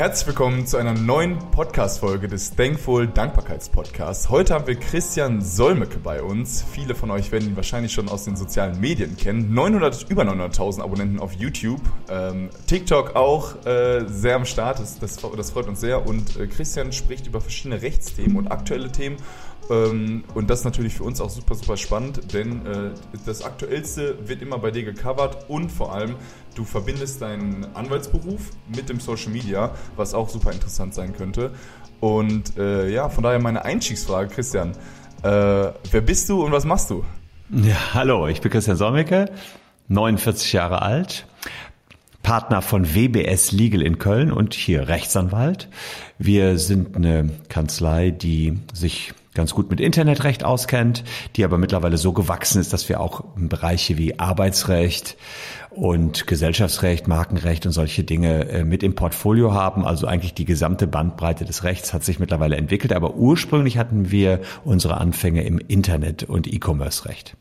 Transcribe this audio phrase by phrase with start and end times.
[0.00, 4.30] Herzlich willkommen zu einer neuen Podcast-Folge des Thankful Dankbarkeitspodcasts.
[4.30, 6.64] Heute haben wir Christian Solmecke bei uns.
[6.72, 9.52] Viele von euch werden ihn wahrscheinlich schon aus den sozialen Medien kennen.
[9.52, 11.82] 900, über 900.000 Abonnenten auf YouTube.
[12.08, 14.78] Ähm, TikTok auch äh, sehr am Start.
[14.78, 16.06] Das, das, das, freut uns sehr.
[16.06, 19.18] Und äh, Christian spricht über verschiedene Rechtsthemen und aktuelle Themen.
[19.70, 22.90] Ähm, und das ist natürlich für uns auch super, super spannend, denn äh,
[23.24, 26.16] das Aktuellste wird immer bei dir gecovert und vor allem
[26.54, 31.52] Du verbindest deinen Anwaltsberuf mit dem Social Media, was auch super interessant sein könnte.
[32.00, 34.72] Und äh, ja, von daher meine Einstiegsfrage, Christian.
[35.22, 35.26] Äh,
[35.90, 37.04] wer bist du und was machst du?
[37.50, 39.30] Ja, hallo, ich bin Christian Sommecke,
[39.88, 41.26] 49 Jahre alt,
[42.22, 45.68] Partner von WBS Legal in Köln und hier Rechtsanwalt.
[46.18, 51.02] Wir sind eine Kanzlei, die sich ganz gut mit Internetrecht auskennt,
[51.36, 55.16] die aber mittlerweile so gewachsen ist, dass wir auch Bereiche wie Arbeitsrecht
[55.70, 59.86] und Gesellschaftsrecht, Markenrecht und solche Dinge äh, mit im Portfolio haben.
[59.86, 62.92] Also eigentlich die gesamte Bandbreite des Rechts hat sich mittlerweile entwickelt.
[62.92, 67.36] Aber ursprünglich hatten wir unsere Anfänge im Internet- und E-Commerce-Recht.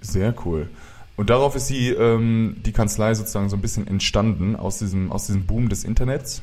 [0.00, 0.68] Sehr cool.
[1.16, 5.26] Und darauf ist die, ähm, die Kanzlei sozusagen so ein bisschen entstanden aus diesem, aus
[5.26, 6.42] diesem Boom des Internets?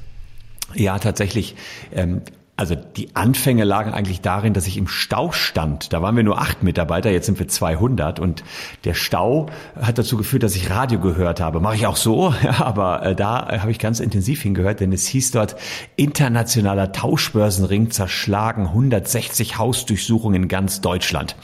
[0.74, 1.56] Ja, tatsächlich.
[1.92, 2.22] Ähm,
[2.62, 5.94] also die Anfänge lagen eigentlich darin, dass ich im Stau stand.
[5.94, 8.44] Da waren wir nur acht Mitarbeiter, jetzt sind wir 200 und
[8.84, 9.48] der Stau
[9.81, 11.59] hat dazu geführt, dass ich Radio gehört habe.
[11.59, 14.94] Mache ich auch so, ja, aber äh, da äh, habe ich ganz intensiv hingehört, denn
[14.94, 15.56] es hieß dort
[15.95, 21.36] internationaler Tauschbörsenring zerschlagen 160 Hausdurchsuchungen in ganz Deutschland.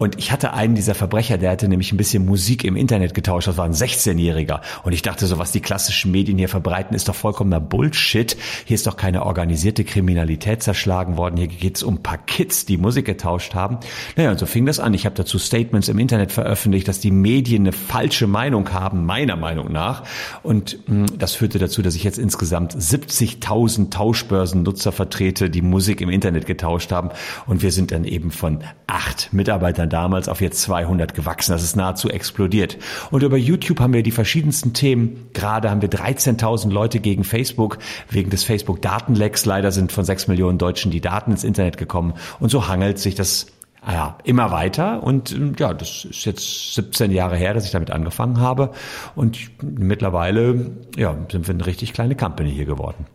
[0.00, 3.48] Und ich hatte einen dieser Verbrecher, der hatte nämlich ein bisschen Musik im Internet getauscht.
[3.48, 4.62] Das war ein 16-Jähriger.
[4.82, 8.34] Und ich dachte so, was die klassischen Medien hier verbreiten, ist doch vollkommener Bullshit.
[8.64, 11.36] Hier ist doch keine organisierte Kriminalität zerschlagen worden.
[11.36, 13.76] Hier geht's um paar Kids, die Musik getauscht haben.
[14.16, 14.94] Naja, und so fing das an.
[14.94, 19.36] Ich habe dazu Statements im Internet veröffentlicht, dass die Medien eine falsche Meinung haben, meiner
[19.36, 20.04] Meinung nach.
[20.42, 26.00] Und mh, hm, das führte dazu, dass ich jetzt insgesamt 70.000 Tauschbörsennutzer vertrete, die Musik
[26.00, 27.10] im Internet getauscht haben.
[27.46, 31.52] Und wir sind dann eben von acht Mitarbeitern damals auf jetzt 200 gewachsen.
[31.52, 32.78] Das ist nahezu explodiert.
[33.10, 35.28] Und über YouTube haben wir die verschiedensten Themen.
[35.34, 37.78] Gerade haben wir 13.000 Leute gegen Facebook
[38.08, 39.44] wegen des Facebook-Datenlecks.
[39.44, 42.14] Leider sind von 6 Millionen Deutschen die Daten ins Internet gekommen.
[42.38, 43.46] Und so hangelt sich das
[43.86, 48.38] ja, immer weiter und ja, das ist jetzt 17 Jahre her, dass ich damit angefangen
[48.38, 48.72] habe
[49.14, 53.06] und mittlerweile ja, sind wir eine richtig kleine Company hier geworden.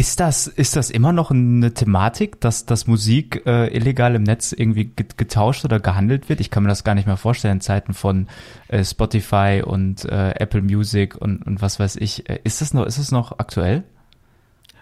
[0.00, 4.52] Ist das, ist das immer noch eine Thematik, dass, dass Musik äh, illegal im Netz
[4.52, 6.40] irgendwie getauscht oder gehandelt wird?
[6.40, 8.26] Ich kann mir das gar nicht mehr vorstellen in Zeiten von
[8.68, 12.30] äh, Spotify und äh, Apple Music und, und was weiß ich.
[12.30, 13.84] Äh, ist das noch, ist das noch aktuell?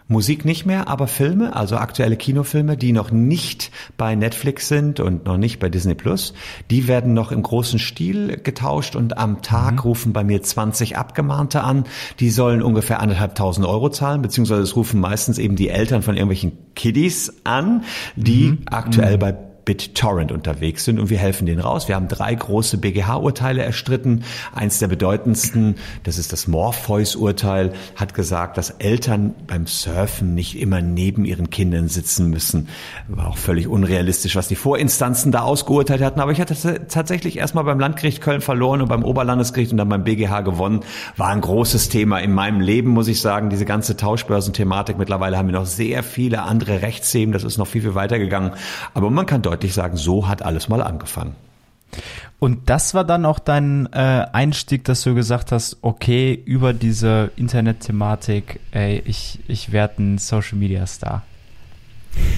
[0.08, 5.26] Musik nicht mehr, aber Filme, also aktuelle Kinofilme, die noch nicht bei Netflix sind und
[5.26, 6.32] noch nicht bei Disney Plus,
[6.70, 9.78] die werden noch im großen Stil getauscht und am Tag mhm.
[9.80, 11.84] rufen bei mir 20 Abgemahnte an.
[12.20, 16.52] Die sollen ungefähr anderthalbtausend Euro zahlen, beziehungsweise es rufen meistens eben die Eltern von irgendwelchen
[16.74, 17.84] Kiddies an,
[18.16, 18.62] die mhm.
[18.70, 19.20] aktuell mhm.
[19.20, 21.88] bei BitTorrent unterwegs sind und wir helfen denen raus.
[21.88, 24.24] Wir haben drei große BGH-Urteile erstritten.
[24.54, 25.74] Eins der bedeutendsten,
[26.04, 31.88] das ist das Morpheus-Urteil, hat gesagt, dass Eltern beim Surfen nicht immer neben ihren Kindern
[31.88, 32.68] sitzen müssen.
[33.08, 36.20] War auch völlig unrealistisch, was die Vorinstanzen da ausgeurteilt hatten.
[36.20, 40.02] Aber ich hatte tatsächlich erstmal beim Landgericht Köln verloren und beim Oberlandesgericht und dann beim
[40.02, 40.80] BGH gewonnen.
[41.18, 43.50] War ein großes Thema in meinem Leben, muss ich sagen.
[43.50, 44.96] Diese ganze Tauschbörsenthematik.
[44.96, 47.34] Mittlerweile haben wir noch sehr viele andere Rechtsthemen.
[47.34, 48.52] Das ist noch viel, viel weitergegangen.
[48.94, 51.34] Aber man kann deutlich deutlich sagen, so hat alles mal angefangen.
[52.38, 57.32] Und das war dann auch dein äh, Einstieg, dass du gesagt hast, okay, über diese
[57.34, 61.22] Internet-Thematik, ey, ich, ich werde ein Social-Media-Star.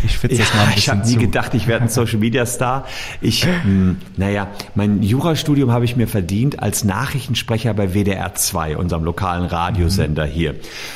[0.05, 2.47] Ich spitze ja, das mal ein Ich habe nie gedacht, ich werde ein Social Media
[2.47, 2.87] Star.
[3.21, 8.77] Ich, mh, hm, naja, mein Jurastudium habe ich mir verdient als Nachrichtensprecher bei WDR 2,
[8.77, 10.31] unserem lokalen Radiosender mhm.
[10.31, 10.55] hier.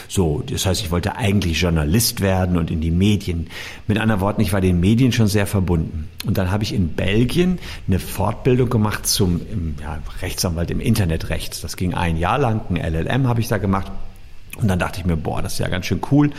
[0.08, 3.48] So, das heißt, ich wollte eigentlich Journalist werden und in die Medien.
[3.86, 6.08] Mit anderen Worten, ich war den Medien schon sehr verbunden.
[6.26, 9.40] Und dann habe ich in Belgien eine Fortbildung gemacht zum
[9.80, 11.62] ja, Rechtsanwalt im Internetrecht.
[11.62, 13.92] Das ging ein Jahr lang, ein LLM habe ich da gemacht.
[14.56, 16.30] Und dann dachte ich mir, boah, das ist ja ganz schön cool.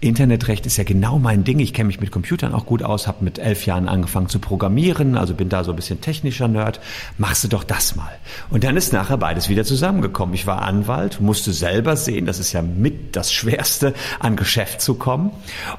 [0.00, 1.60] Internetrecht ist ja genau mein Ding.
[1.60, 5.16] Ich kenne mich mit Computern auch gut aus, habe mit elf Jahren angefangen zu programmieren,
[5.16, 6.80] also bin da so ein bisschen technischer Nerd.
[7.16, 8.10] Machst du doch das mal.
[8.50, 10.34] Und dann ist nachher beides wieder zusammengekommen.
[10.34, 14.94] Ich war Anwalt, musste selber sehen, das ist ja mit das Schwerste, an Geschäft zu
[14.94, 15.30] kommen.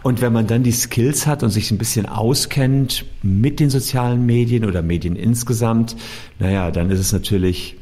[0.02, 4.26] Und wenn man dann die Skills hat und sich ein bisschen auskennt mit den sozialen
[4.26, 5.98] Medien oder Medien insgesamt,
[6.40, 7.76] naja, dann ist es natürlich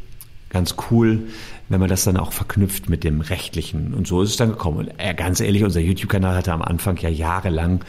[0.50, 1.28] ganz cool,
[1.70, 3.94] wenn man das dann auch verknüpft mit dem Rechtlichen.
[3.94, 4.80] Und so ist es dann gekommen.
[4.80, 7.86] Und äh, ganz ehrlich, unser YouTube-Kanal hatte am Anfang ja jahrelang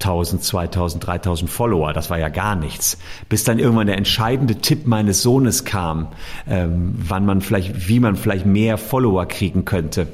[0.00, 1.92] 1000, 2000, 3000 Follower.
[1.92, 2.98] Das war ja gar nichts.
[3.28, 6.08] Bis dann irgendwann der entscheidende Tipp meines Sohnes kam,
[6.48, 10.08] ähm, wann man vielleicht, wie man vielleicht mehr Follower kriegen könnte.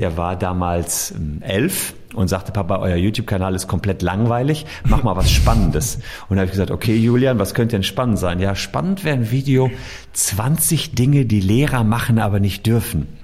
[0.00, 5.14] Der war damals ähm, elf und sagte, Papa, euer YouTube-Kanal ist komplett langweilig, mach mal
[5.14, 5.98] was Spannendes.
[6.28, 8.40] Und da habe ich gesagt, okay, Julian, was könnte denn spannend sein?
[8.40, 9.70] Ja, spannend wäre ein Video
[10.14, 13.19] 20 Dinge, die Lehrer machen, aber nicht dürfen.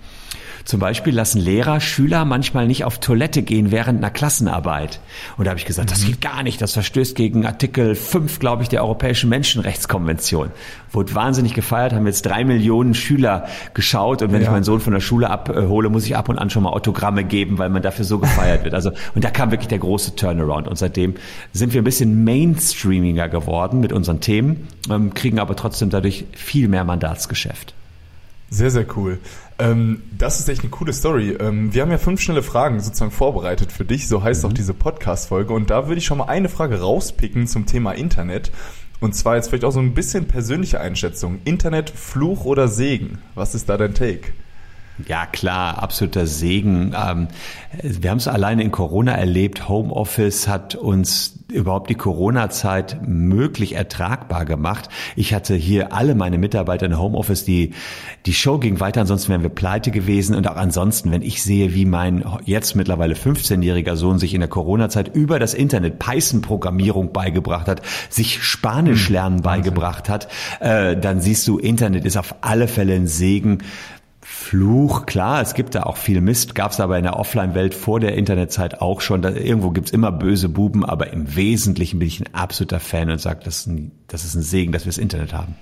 [0.67, 4.99] Zum Beispiel lassen Lehrer Schüler manchmal nicht auf Toilette gehen während einer Klassenarbeit.
[5.37, 6.07] Und da habe ich gesagt, das mhm.
[6.09, 6.61] geht gar nicht.
[6.61, 10.51] Das verstößt gegen Artikel 5, glaube ich, der Europäischen Menschenrechtskonvention.
[10.91, 14.23] Wurde wahnsinnig gefeiert, haben jetzt drei Millionen Schüler geschaut.
[14.23, 14.49] Und wenn ja.
[14.49, 17.23] ich meinen Sohn von der Schule abhole, muss ich ab und an schon mal Autogramme
[17.23, 18.75] geben, weil man dafür so gefeiert wird.
[18.75, 20.67] Also, und da kam wirklich der große Turnaround.
[20.67, 21.15] Und seitdem
[21.53, 26.67] sind wir ein bisschen mainstreamiger geworden mit unseren Themen, ähm, kriegen aber trotzdem dadurch viel
[26.67, 27.73] mehr Mandatsgeschäft.
[28.51, 29.19] Sehr, sehr cool.
[29.59, 31.37] Ähm, das ist echt eine coole Story.
[31.41, 34.51] Ähm, wir haben ja fünf schnelle Fragen sozusagen vorbereitet für dich, so heißt mhm.
[34.51, 35.53] auch diese Podcast-Folge.
[35.53, 38.53] Und da würde ich schon mal eine Frage rauspicken zum Thema Internet.
[39.01, 41.41] Und zwar jetzt vielleicht auch so ein bisschen persönliche Einschätzung.
[41.45, 43.19] Internet, Fluch oder Segen?
[43.35, 44.33] Was ist da dein Take?
[45.07, 46.95] Ja, klar, absoluter Segen.
[46.97, 47.29] Ähm,
[47.83, 49.69] wir haben es alleine in Corona erlebt.
[49.69, 54.89] Homeoffice hat uns überhaupt die Corona-Zeit möglich ertragbar gemacht.
[55.15, 57.73] Ich hatte hier alle meine Mitarbeiter in Homeoffice, die,
[58.25, 60.35] die Show ging weiter, ansonsten wären wir pleite gewesen.
[60.35, 64.49] Und auch ansonsten, wenn ich sehe, wie mein jetzt mittlerweile 15-jähriger Sohn sich in der
[64.49, 70.29] Corona-Zeit über das Internet Python-Programmierung beigebracht hat, sich Spanisch hm, lernen beigebracht hat,
[70.61, 73.59] äh, dann siehst du, Internet ist auf alle Fälle ein Segen
[74.29, 78.01] Fluch, klar, es gibt da auch viel Mist, gab es aber in der Offline-Welt vor
[78.01, 79.23] der Internetzeit auch schon.
[79.23, 83.21] Da, irgendwo gibt's immer böse Buben, aber im Wesentlichen bin ich ein absoluter Fan und
[83.21, 85.55] sage, das, ist ein, das ist ein Segen, dass wir das Internet haben.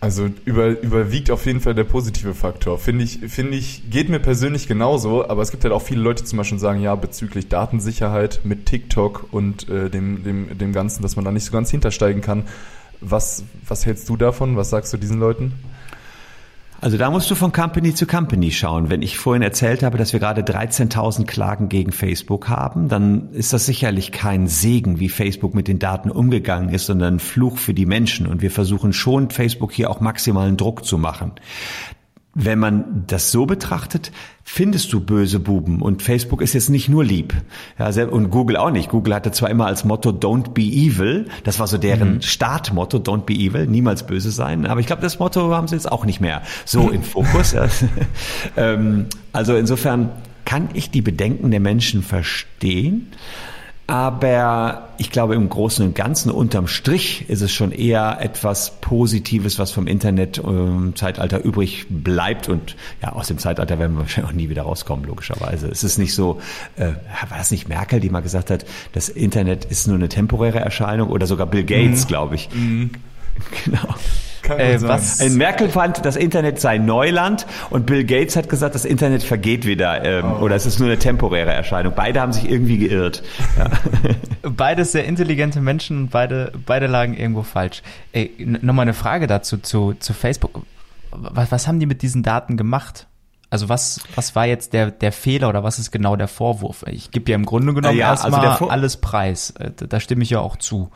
[0.00, 2.78] Also über, überwiegt auf jeden Fall der positive Faktor.
[2.78, 6.24] Finde ich, finde ich, geht mir persönlich genauso, aber es gibt halt auch viele Leute
[6.24, 11.16] zum Beispiel sagen, ja, bezüglich Datensicherheit mit TikTok und äh, dem, dem, dem Ganzen, dass
[11.16, 12.44] man da nicht so ganz hintersteigen kann.
[13.00, 14.56] Was, was hältst du davon?
[14.56, 15.54] Was sagst du diesen Leuten?
[16.86, 18.90] Also da musst du von Company zu Company schauen.
[18.90, 23.52] Wenn ich vorhin erzählt habe, dass wir gerade 13.000 Klagen gegen Facebook haben, dann ist
[23.52, 27.74] das sicherlich kein Segen, wie Facebook mit den Daten umgegangen ist, sondern ein Fluch für
[27.74, 28.28] die Menschen.
[28.28, 31.32] Und wir versuchen schon, Facebook hier auch maximalen Druck zu machen.
[32.38, 34.12] Wenn man das so betrachtet,
[34.44, 35.80] findest du böse Buben.
[35.80, 37.32] Und Facebook ist jetzt nicht nur lieb.
[37.78, 38.90] Ja, und Google auch nicht.
[38.90, 41.28] Google hatte zwar immer als Motto Don't be evil.
[41.44, 42.20] Das war so deren mhm.
[42.22, 44.66] Startmotto, Don't be evil, niemals böse sein.
[44.66, 47.56] Aber ich glaube, das Motto haben sie jetzt auch nicht mehr so im Fokus.
[48.58, 50.10] Ähm, also insofern
[50.44, 53.12] kann ich die Bedenken der Menschen verstehen.
[53.88, 59.60] Aber ich glaube, im Großen und Ganzen, unterm Strich, ist es schon eher etwas Positives,
[59.60, 62.48] was vom Internet-Zeitalter ähm, übrig bleibt.
[62.48, 65.68] Und ja, aus dem Zeitalter werden wir wahrscheinlich auch nie wieder rauskommen, logischerweise.
[65.68, 66.40] Es ist nicht so,
[66.76, 66.94] äh,
[67.28, 71.10] war das nicht Merkel, die mal gesagt hat, das Internet ist nur eine temporäre Erscheinung
[71.10, 72.08] oder sogar Bill Gates, mhm.
[72.08, 72.48] glaube ich.
[72.52, 72.90] Mhm.
[73.66, 73.94] Genau.
[74.48, 75.20] Äh, was?
[75.20, 79.66] In Merkel fand, das Internet sei Neuland und Bill Gates hat gesagt, das Internet vergeht
[79.66, 80.44] wieder ähm, oh.
[80.44, 81.92] oder es ist nur eine temporäre Erscheinung.
[81.94, 83.22] Beide haben sich irgendwie geirrt.
[83.58, 83.70] Ja.
[84.50, 87.82] Beides sehr intelligente Menschen und beide, beide lagen irgendwo falsch.
[88.12, 90.62] Ey, nochmal eine Frage dazu zu, zu Facebook.
[91.10, 93.06] Was, was haben die mit diesen Daten gemacht?
[93.48, 96.84] Also was, was war jetzt der, der Fehler oder was ist genau der Vorwurf?
[96.88, 99.50] Ich gebe ja im Grunde genommen ja, also erstmal also alles preis.
[99.50, 100.90] Äh, da stimme ich ja auch zu.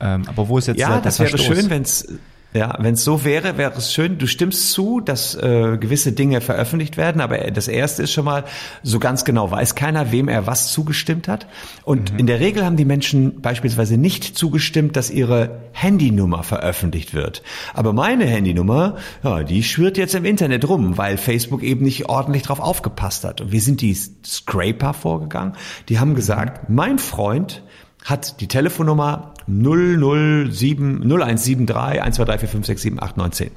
[0.00, 2.08] Ähm, aber wo ist jetzt ja, der, der das wäre schön, wenn es
[2.54, 4.18] ja, wenn es so wäre, wäre es schön.
[4.18, 8.44] Du stimmst zu, dass äh, gewisse Dinge veröffentlicht werden, aber das erste ist schon mal,
[8.82, 11.46] so ganz genau weiß keiner, wem er was zugestimmt hat.
[11.84, 12.18] Und mhm.
[12.18, 17.42] in der Regel haben die Menschen beispielsweise nicht zugestimmt, dass ihre Handynummer veröffentlicht wird.
[17.72, 22.42] Aber meine Handynummer, ja, die schwirrt jetzt im Internet rum, weil Facebook eben nicht ordentlich
[22.42, 23.40] drauf aufgepasst hat.
[23.40, 25.56] Und wir sind die Scraper vorgegangen.
[25.88, 27.62] Die haben gesagt, mein Freund
[28.04, 33.50] hat die Telefonnummer 007, 0173 12345678910.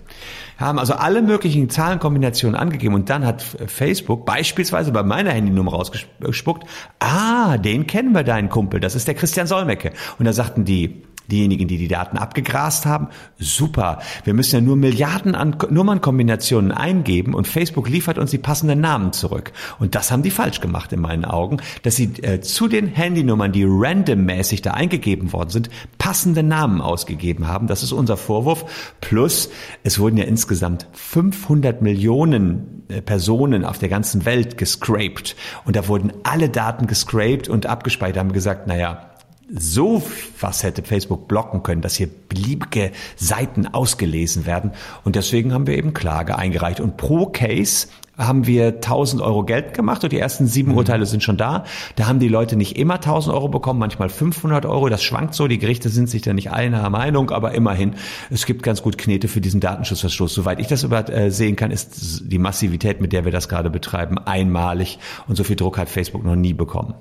[0.58, 6.64] Haben also alle möglichen Zahlenkombinationen angegeben und dann hat Facebook beispielsweise bei meiner Handynummer rausgespuckt,
[7.00, 9.94] ah, den kennen wir deinen Kumpel, das ist der Christian Solmecke.
[10.20, 14.00] Und da sagten die, diejenigen, die die Daten abgegrast haben, super.
[14.24, 19.14] Wir müssen ja nur Milliarden an Nummernkombinationen eingeben und Facebook liefert uns die passenden Namen
[19.14, 19.52] zurück.
[19.80, 23.52] Und das haben die falsch gemacht in meinen Augen, dass sie äh, zu den Handynummern,
[23.52, 27.68] die randommäßig da eingegeben worden sind, passende Namen ausgegeben haben.
[27.68, 28.66] Das ist unser Vorwurf.
[29.02, 29.50] Plus,
[29.84, 35.36] es wurden ja insgesamt 500 Millionen äh, Personen auf der ganzen Welt gescraped.
[35.66, 39.15] Und da wurden alle Daten gescraped und abgespeichert, haben gesagt, naja,
[39.48, 40.02] so
[40.40, 44.72] was hätte Facebook blocken können, dass hier beliebige Seiten ausgelesen werden.
[45.04, 46.80] Und deswegen haben wir eben Klage eingereicht.
[46.80, 47.88] Und pro Case
[48.18, 50.78] haben wir 1000 Euro Geld gemacht und die ersten sieben mhm.
[50.78, 51.66] Urteile sind schon da.
[51.96, 54.90] Da haben die Leute nicht immer 1000 Euro bekommen, manchmal 500 Euro.
[54.90, 55.48] Das schwankt so.
[55.48, 57.96] Die Gerichte sind sich da nicht einer Meinung, aber immerhin,
[58.30, 60.34] es gibt ganz gut Knete für diesen Datenschutzverstoß.
[60.34, 64.18] Soweit ich das äh, sehen kann, ist die Massivität, mit der wir das gerade betreiben,
[64.18, 66.94] einmalig und so viel Druck hat Facebook noch nie bekommen.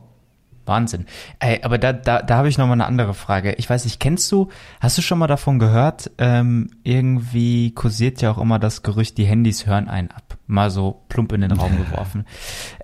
[0.67, 1.07] Wahnsinn.
[1.39, 3.55] Ey, aber da, da, da habe ich noch mal eine andere Frage.
[3.55, 4.49] Ich weiß nicht, kennst du,
[4.81, 9.25] hast du schon mal davon gehört, ähm, irgendwie kursiert ja auch immer das Gerücht, die
[9.25, 10.39] Handys hören einen ab.
[10.47, 12.25] Mal so plump in den Raum geworfen.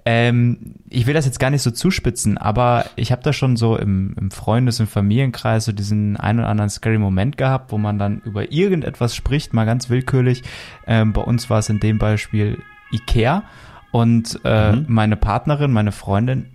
[0.05, 3.77] Ähm, ich will das jetzt gar nicht so zuspitzen, aber ich habe da schon so
[3.77, 7.99] im, im Freundes- und Familienkreis so diesen ein oder anderen scary Moment gehabt, wo man
[7.99, 10.43] dann über irgendetwas spricht, mal ganz willkürlich.
[10.87, 13.45] Ähm, bei uns war es in dem Beispiel Ikea.
[13.93, 14.85] Und äh, mhm.
[14.89, 16.47] meine Partnerin, meine Freundin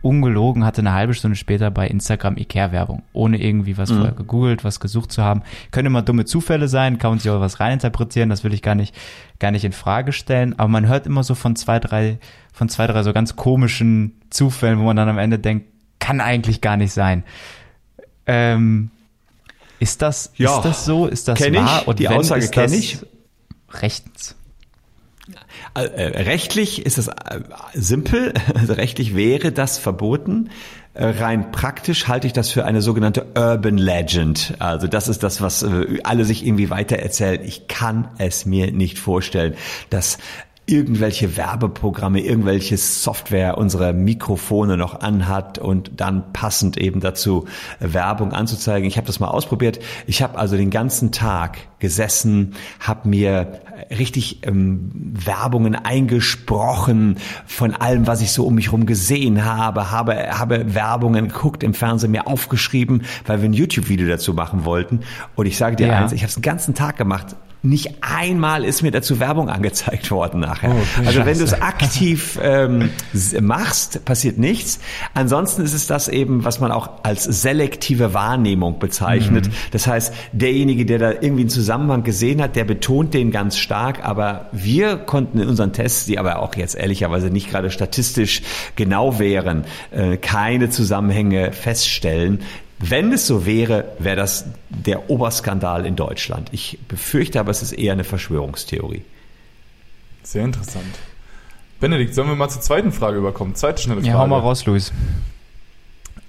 [0.00, 3.96] ungelogen hatte eine halbe Stunde später bei Instagram Ikea-Werbung, ohne irgendwie was mhm.
[3.96, 5.42] vorher gegoogelt, was gesucht zu haben.
[5.70, 8.74] Können immer dumme Zufälle sein, kann man sich auch was reininterpretieren, das will ich gar
[8.74, 8.94] nicht,
[9.38, 10.58] gar nicht in Frage stellen.
[10.58, 12.18] Aber man hört immer so von zwei, drei,
[12.52, 15.66] von zwei, drei so ganz komischen Zufällen, wo man dann am Ende denkt,
[15.98, 17.24] kann eigentlich gar nicht sein.
[18.26, 18.90] Ähm,
[19.80, 21.06] ist das, ja, ist das so?
[21.06, 21.80] Ist das wahr?
[21.82, 21.88] Ich.
[21.88, 22.98] Und die Aussage kenne ich.
[23.70, 24.36] Rechtens.
[25.74, 27.40] Äh, äh, rechtlich ist es äh,
[27.74, 28.32] simpel.
[28.54, 30.50] Also rechtlich wäre das verboten.
[30.94, 34.54] Rein praktisch halte ich das für eine sogenannte Urban Legend.
[34.58, 35.64] Also das ist das, was
[36.02, 37.40] alle sich irgendwie weiter erzählen.
[37.44, 39.54] Ich kann es mir nicht vorstellen,
[39.90, 40.18] dass
[40.68, 47.46] irgendwelche Werbeprogramme, irgendwelche Software unsere Mikrofone noch anhat und dann passend eben dazu
[47.80, 48.86] Werbung anzuzeigen.
[48.86, 49.80] Ich habe das mal ausprobiert.
[50.06, 53.60] Ich habe also den ganzen Tag gesessen, habe mir
[53.96, 60.38] richtig ähm, Werbungen eingesprochen von allem, was ich so um mich herum gesehen habe, habe,
[60.38, 65.00] habe Werbungen geguckt im Fernsehen, mir aufgeschrieben, weil wir ein YouTube-Video dazu machen wollten.
[65.34, 65.98] Und ich sage dir ja.
[65.98, 70.10] eins, ich habe es den ganzen Tag gemacht nicht einmal ist mir dazu Werbung angezeigt
[70.12, 70.70] worden nachher.
[70.70, 72.90] Oh, also wenn du es aktiv ähm,
[73.40, 74.78] machst, passiert nichts.
[75.14, 79.48] Ansonsten ist es das eben, was man auch als selektive Wahrnehmung bezeichnet.
[79.48, 79.52] Mhm.
[79.72, 84.04] Das heißt, derjenige, der da irgendwie einen Zusammenhang gesehen hat, der betont den ganz stark.
[84.04, 88.42] Aber wir konnten in unseren Tests, die aber auch jetzt ehrlicherweise nicht gerade statistisch
[88.76, 92.40] genau wären, äh, keine Zusammenhänge feststellen.
[92.78, 96.48] Wenn es so wäre, wäre das der Oberskandal in Deutschland.
[96.52, 99.02] Ich befürchte aber, es ist eher eine Verschwörungstheorie.
[100.22, 100.98] Sehr interessant.
[101.80, 103.54] Benedikt, sollen wir mal zur zweiten Frage überkommen?
[103.54, 104.12] Zweite schnelle Frage.
[104.12, 104.92] Ja, hau mal raus, Luis.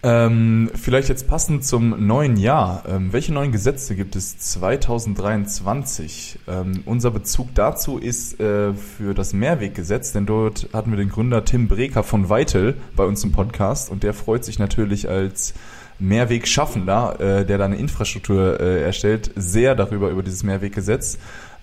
[0.01, 2.83] Ähm, vielleicht jetzt passend zum neuen Jahr.
[2.87, 6.39] Ähm, welche neuen Gesetze gibt es 2023?
[6.47, 11.43] Ähm, unser Bezug dazu ist äh, für das Mehrweggesetz, denn dort hatten wir den Gründer
[11.43, 15.53] Tim Breker von Weitel bei uns im Podcast und der freut sich natürlich als
[15.99, 21.17] Mehrwegschaffender, äh, der da eine Infrastruktur äh, erstellt, sehr darüber, über dieses Mehrweggesetz.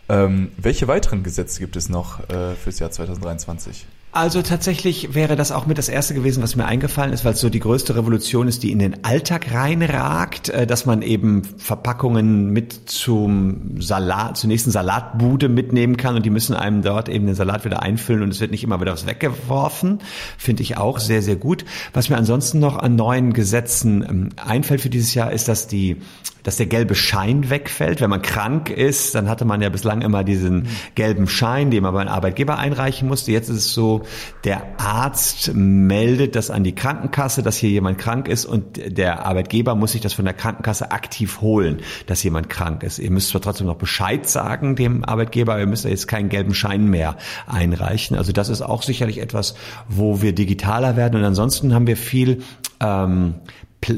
[0.09, 3.87] Ähm, welche weiteren Gesetze gibt es noch äh, fürs Jahr 2023?
[4.17, 7.41] Also tatsächlich wäre das auch mit das erste gewesen, was mir eingefallen ist, weil es
[7.41, 12.51] so die größte Revolution ist, die in den Alltag reinragt, äh, dass man eben Verpackungen
[12.51, 17.35] mit zum Salat, zur nächsten Salatbude mitnehmen kann und die müssen einem dort eben den
[17.35, 19.99] Salat wieder einfüllen und es wird nicht immer wieder was weggeworfen.
[20.39, 21.67] Finde ich auch sehr, sehr gut.
[21.93, 25.99] Was mir ansonsten noch an neuen Gesetzen ähm, einfällt für dieses Jahr, ist, dass die
[26.47, 28.01] dass der gelbe Schein wegfällt.
[28.01, 31.93] Wenn man krank ist, dann hatte man ja bislang immer diesen gelben Schein, den man
[31.93, 33.33] beim Arbeitgeber einreichen musste.
[33.33, 34.03] Jetzt ist es so,
[34.45, 39.75] der Arzt meldet das an die Krankenkasse, dass hier jemand krank ist und der Arbeitgeber
[39.75, 43.01] muss sich das von der Krankenkasse aktiv holen, dass jemand krank ist.
[43.01, 46.55] Ihr müsst zwar trotzdem noch Bescheid sagen dem Arbeitgeber, aber ihr müsst jetzt keinen gelben
[46.55, 47.17] Schein mehr
[47.49, 48.17] einreichen.
[48.17, 49.57] Also das ist auch sicherlich etwas,
[49.89, 51.17] wo wir digitaler werden.
[51.17, 52.45] Und ansonsten haben wir viel
[52.79, 53.35] ähm,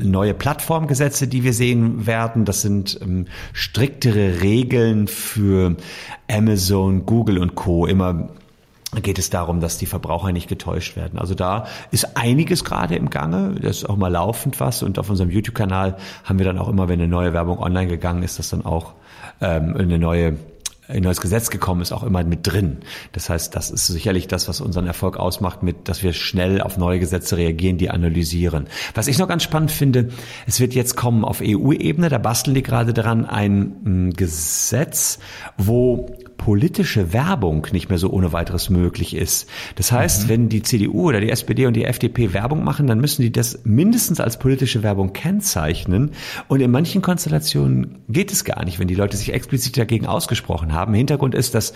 [0.03, 2.45] neue Plattformgesetze, die wir sehen werden.
[2.45, 5.77] Das sind ähm, striktere Regeln für
[6.31, 7.87] Amazon, Google und Co.
[7.87, 8.29] Immer
[9.03, 11.19] geht es darum, dass die Verbraucher nicht getäuscht werden.
[11.19, 13.55] Also da ist einiges gerade im Gange.
[13.61, 14.83] Das ist auch mal laufend was.
[14.83, 18.23] Und auf unserem YouTube-Kanal haben wir dann auch immer, wenn eine neue Werbung online gegangen
[18.23, 18.95] ist, das dann auch
[19.41, 20.37] ähm, eine neue
[20.89, 22.79] ein neues Gesetz gekommen ist, auch immer mit drin.
[23.13, 26.79] Das heißt, das ist sicherlich das, was unseren Erfolg ausmacht, mit, dass wir schnell auf
[26.79, 28.69] neue Gesetze reagieren, die analysieren.
[28.95, 30.09] Was ich noch ganz spannend finde,
[30.47, 35.19] es wird jetzt kommen auf EU-Ebene, da basteln die gerade dran, ein Gesetz,
[35.57, 36.07] wo
[36.39, 39.51] politische Werbung nicht mehr so ohne weiteres möglich ist.
[39.75, 40.29] Das heißt, mhm.
[40.29, 43.61] wenn die CDU oder die SPD und die FDP Werbung machen, dann müssen die das
[43.65, 46.13] mindestens als politische Werbung kennzeichnen.
[46.47, 50.73] Und in manchen Konstellationen geht es gar nicht, wenn die Leute sich explizit dagegen ausgesprochen
[50.73, 50.95] haben.
[50.95, 51.75] Hintergrund ist, dass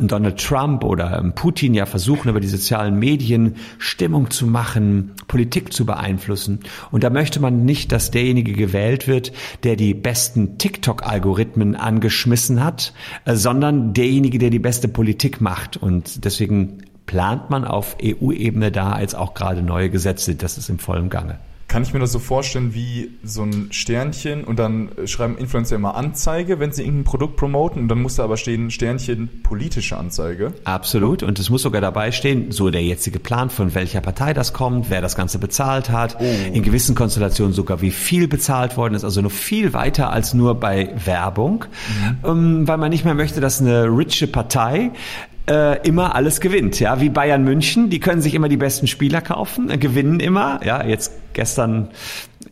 [0.00, 5.84] Donald Trump oder Putin ja versuchen, über die sozialen Medien Stimmung zu machen, Politik zu
[5.84, 6.60] beeinflussen.
[6.90, 12.94] Und da möchte man nicht, dass derjenige gewählt wird, der die besten TikTok-Algorithmen angeschmissen hat,
[13.24, 15.76] äh, sondern derjenige, der die beste Politik macht.
[15.76, 20.34] Und deswegen plant man auf EU-Ebene da als auch gerade neue Gesetze.
[20.34, 21.38] Das ist im vollen Gange.
[21.70, 25.94] Kann ich mir das so vorstellen wie so ein Sternchen und dann schreiben Influencer immer
[25.94, 30.52] Anzeige, wenn sie irgendein Produkt promoten und dann muss da aber stehen Sternchen politische Anzeige?
[30.64, 34.52] Absolut und es muss sogar dabei stehen, so der jetzige Plan von welcher Partei das
[34.52, 36.24] kommt, wer das Ganze bezahlt hat, oh.
[36.52, 40.56] in gewissen Konstellationen sogar wie viel bezahlt worden ist, also noch viel weiter als nur
[40.56, 42.18] bei Werbung, mhm.
[42.28, 44.90] Ähm, weil man nicht mehr möchte, dass eine riche Partei
[45.48, 46.80] äh, immer alles gewinnt.
[46.80, 50.60] Ja, wie Bayern München, die können sich immer die besten Spieler kaufen, äh, gewinnen immer.
[50.64, 51.88] Ja, jetzt gestern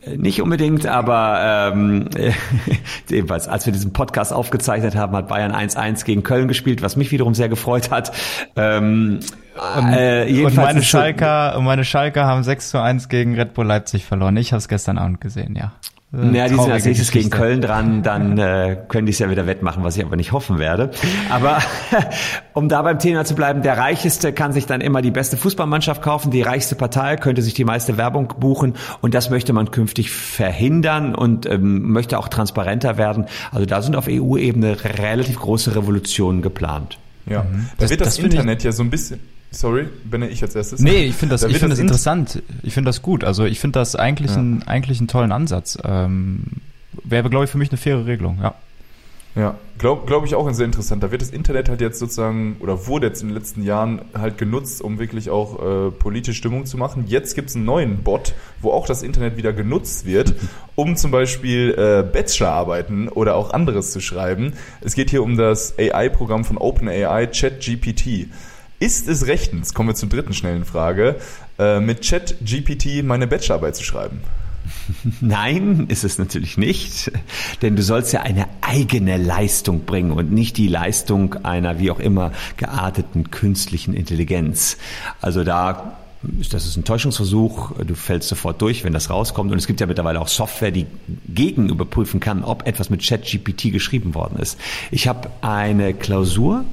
[0.03, 2.09] äh, nicht unbedingt, aber ähm,
[3.09, 7.11] jedenfalls, als wir diesen Podcast aufgezeichnet haben, hat Bayern 1-1 gegen Köln gespielt, was mich
[7.11, 8.11] wiederum sehr gefreut hat.
[8.55, 9.19] Ähm,
[9.55, 14.05] äh, und meine Schalker, und meine Schalker haben 6 zu 1 gegen Red Bull Leipzig
[14.05, 14.37] verloren.
[14.37, 15.73] Ich habe es gestern Abend gesehen, ja.
[16.11, 19.29] Äh, ja, die sind als nächstes gegen Köln dran, dann äh, können die es ja
[19.29, 20.91] wieder wettmachen, was ich aber nicht hoffen werde.
[21.29, 21.59] Aber
[22.53, 26.01] um da beim Thema zu bleiben, der Reicheste kann sich dann immer die beste Fußballmannschaft
[26.01, 30.09] kaufen, die reichste Partei könnte sich die meiste Werbung buchen und das möchte man künftig
[30.11, 33.25] verhindern und ähm, möchte auch transparenter werden.
[33.51, 36.97] Also da sind auf EU-Ebene relativ große Revolutionen geplant.
[37.27, 37.67] Ja, mhm.
[37.77, 39.19] da das, wird das, das Internet ja so ein bisschen
[39.51, 40.79] Sorry, bin ich als erstes?
[40.79, 42.43] Nee, ich finde das, da ich finde das interessant.
[42.61, 43.23] Ich finde das gut.
[43.23, 44.37] Also ich finde das eigentlich, ja.
[44.37, 45.77] ein, eigentlich einen tollen Ansatz.
[45.83, 46.43] Ähm,
[47.03, 48.55] Wäre, glaube ich, für mich eine faire Regelung, ja.
[49.35, 51.03] Ja, glaube glaub ich auch ein sehr interessant.
[51.03, 54.39] Da wird das Internet halt jetzt sozusagen oder wurde jetzt in den letzten Jahren halt
[54.39, 57.05] genutzt, um wirklich auch äh, politische Stimmung zu machen.
[57.07, 60.33] Jetzt gibt es einen neuen Bot, wo auch das Internet wieder genutzt wird,
[60.75, 64.53] um zum Beispiel äh, Bachelorarbeiten oder auch anderes zu schreiben.
[64.81, 68.27] Es geht hier um das AI-Programm von OpenAI, ChatGPT.
[68.79, 71.17] Ist es rechtens, kommen wir zur dritten schnellen Frage,
[71.57, 74.21] äh, mit ChatGPT meine Bachelorarbeit zu schreiben?
[75.21, 77.11] Nein, ist es natürlich nicht,
[77.61, 81.99] denn du sollst ja eine eigene Leistung bringen und nicht die Leistung einer wie auch
[81.99, 84.77] immer gearteten künstlichen Intelligenz.
[85.19, 89.53] Also da das ist ein Täuschungsversuch, du fällst sofort durch, wenn das rauskommt.
[89.53, 90.85] Und es gibt ja mittlerweile auch Software, die
[91.29, 94.59] gegen überprüfen kann, ob etwas mit ChatGPT geschrieben worden ist.
[94.91, 96.65] Ich habe eine Klausur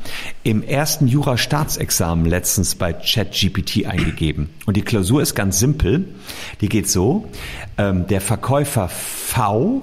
[0.43, 4.51] im ersten Jura-Staatsexamen letztens bei ChatGPT eingegeben.
[4.67, 6.09] Und die Klausur ist ganz simpel.
[6.61, 7.29] Die geht so,
[7.79, 9.83] ähm, der Verkäufer V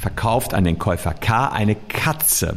[0.00, 2.56] verkauft an den Käufer K eine Katze.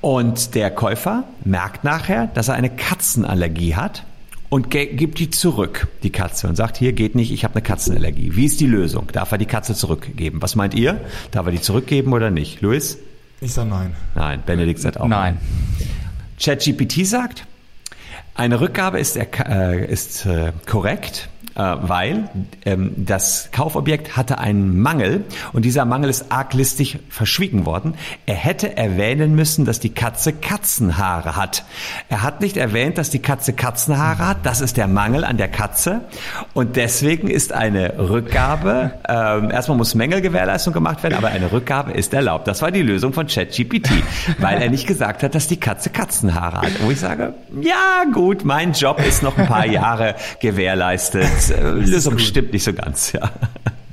[0.00, 4.04] Und der Käufer merkt nachher, dass er eine Katzenallergie hat
[4.52, 8.36] und gibt die zurück, die Katze, und sagt, hier geht nicht, ich habe eine Katzenallergie.
[8.36, 9.06] Wie ist die Lösung?
[9.10, 10.42] Darf er die Katze zurückgeben?
[10.42, 11.00] Was meint ihr?
[11.30, 12.60] Darf er die zurückgeben oder nicht?
[12.60, 12.98] Luis?
[13.40, 13.94] Ich sage nein.
[14.14, 15.38] Nein, Benedikt sagt auch nein.
[16.38, 17.46] ChatGPT sagt,
[18.34, 22.28] eine Rückgabe ist, äh, ist äh, korrekt, weil
[22.64, 27.94] ähm, das Kaufobjekt hatte einen Mangel und dieser Mangel ist arglistig verschwiegen worden.
[28.26, 31.64] Er hätte erwähnen müssen, dass die Katze Katzenhaare hat.
[32.08, 34.38] Er hat nicht erwähnt, dass die Katze Katzenhaare hat.
[34.44, 36.02] Das ist der Mangel an der Katze
[36.54, 42.14] und deswegen ist eine Rückgabe, ähm, erstmal muss Mängelgewährleistung gemacht werden, aber eine Rückgabe ist
[42.14, 42.48] erlaubt.
[42.48, 43.90] Das war die Lösung von ChatGPT,
[44.38, 46.72] weil er nicht gesagt hat, dass die Katze Katzenhaare hat.
[46.82, 51.41] Wo ich sage, ja gut, mein Job ist noch ein paar Jahre gewährleistet.
[51.50, 53.30] Lösung stimmt nicht so ganz, ja.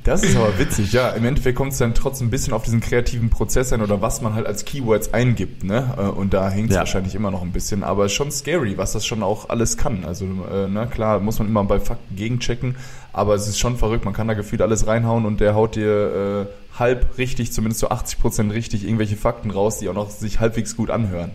[0.04, 1.10] Das ist aber witzig, ja.
[1.10, 4.22] Im Endeffekt kommt es dann trotzdem ein bisschen auf diesen kreativen Prozess an oder was
[4.22, 5.94] man halt als Keywords eingibt, ne?
[5.98, 6.80] Äh, und da hängt es ja.
[6.80, 7.84] wahrscheinlich immer noch ein bisschen.
[7.84, 10.04] Aber schon scary, was das schon auch alles kann.
[10.04, 12.76] Also, äh, na klar, muss man immer bei Fakten gegenchecken,
[13.12, 14.04] aber es ist schon verrückt.
[14.06, 17.90] Man kann da gefühlt alles reinhauen und der haut dir äh, halb richtig, zumindest so
[17.90, 21.30] 80 Prozent richtig, irgendwelche Fakten raus, die auch noch sich halbwegs gut anhören.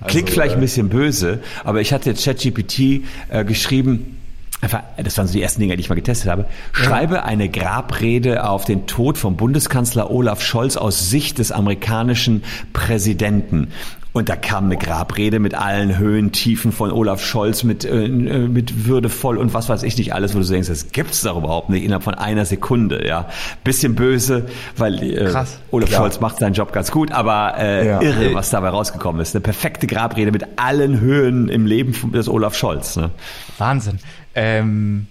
[0.00, 4.18] Also, Klingt vielleicht ein äh, bisschen böse, aber ich hatte jetzt ChatGPT äh, geschrieben,
[4.60, 6.46] Einfach, das waren so die ersten Dinge, die ich mal getestet habe.
[6.72, 7.22] Schreibe ja.
[7.22, 12.42] eine Grabrede auf den Tod vom Bundeskanzler Olaf Scholz aus Sicht des amerikanischen
[12.72, 13.68] Präsidenten.
[14.12, 18.48] Und da kam eine Grabrede mit allen Höhen, Tiefen von Olaf Scholz, mit, äh, äh
[18.48, 21.68] mit würdevoll und was weiß ich nicht alles, wo du denkst, das gibt's doch überhaupt
[21.68, 23.06] nicht innerhalb von einer Sekunde.
[23.06, 23.28] Ja,
[23.64, 25.32] bisschen böse, weil äh,
[25.70, 25.98] Olaf ja.
[25.98, 28.00] Scholz macht seinen Job ganz gut, aber äh, ja.
[28.00, 29.34] irre, was dabei rausgekommen ist.
[29.34, 32.96] Eine perfekte Grabrede mit allen Höhen im Leben des Olaf Scholz.
[32.96, 33.10] Ne?
[33.58, 33.98] Wahnsinn.
[34.34, 35.06] Ähm,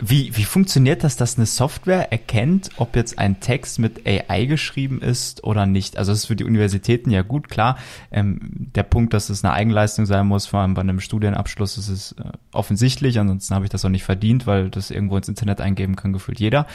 [0.00, 5.02] Wie, wie funktioniert das, dass eine Software erkennt, ob jetzt ein Text mit AI geschrieben
[5.02, 5.96] ist oder nicht?
[5.96, 7.78] Also das ist für die Universitäten ja gut, klar.
[8.12, 8.38] Ähm,
[8.74, 12.30] der Punkt, dass es eine Eigenleistung sein muss, vor allem bei einem Studienabschluss, ist äh,
[12.52, 13.18] offensichtlich.
[13.18, 16.38] Ansonsten habe ich das auch nicht verdient, weil das irgendwo ins Internet eingeben kann, gefühlt
[16.38, 16.68] jeder.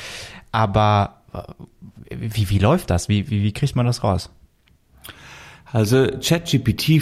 [0.51, 1.43] Aber äh,
[2.09, 3.07] wie, wie läuft das?
[3.07, 4.31] Wie, wie, wie kriegt man das raus?
[5.73, 7.01] Also ChatGPT